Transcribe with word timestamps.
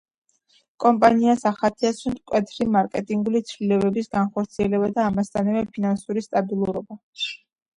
კომპანიას 0.83 1.43
ახასიათებს 1.49 2.07
მკვეთრი 2.13 2.67
მარკეტინგული 2.77 3.43
ცვლილებების 3.51 4.09
განხორციელება 4.17 4.91
და, 4.97 5.07
ამასთანავე, 5.13 5.65
ფინანსური 5.77 6.25
სტაბილურობა. 6.29 7.01